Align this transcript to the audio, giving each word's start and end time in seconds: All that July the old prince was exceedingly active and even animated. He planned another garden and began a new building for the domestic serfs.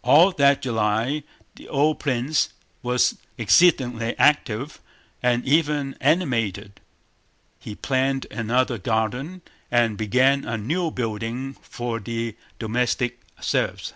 All 0.00 0.32
that 0.32 0.62
July 0.62 1.24
the 1.56 1.68
old 1.68 2.00
prince 2.00 2.54
was 2.82 3.18
exceedingly 3.36 4.16
active 4.18 4.80
and 5.22 5.44
even 5.44 5.94
animated. 6.00 6.80
He 7.60 7.74
planned 7.74 8.26
another 8.30 8.78
garden 8.78 9.42
and 9.70 9.98
began 9.98 10.46
a 10.46 10.56
new 10.56 10.90
building 10.90 11.52
for 11.60 12.00
the 12.00 12.34
domestic 12.58 13.20
serfs. 13.42 13.92